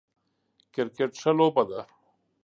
[0.73, 1.81] کرکټ ښه لوبه ده